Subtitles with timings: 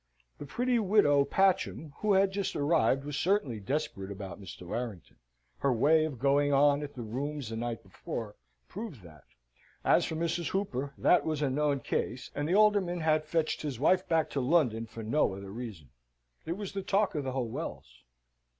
[0.39, 4.65] The pretty widow Patcham who had just arrived was certainly desperate about Mr.
[4.65, 5.17] Warrington:
[5.59, 8.35] her way of going on at the rooms, the night before,
[8.67, 9.25] proved that.
[9.85, 10.47] As for Mrs.
[10.49, 14.41] Hooper, that was a known case, and the Alderman had fetched his wife back to
[14.41, 15.89] London for no other reason.
[16.47, 18.01] It was the talk of the whole Wells.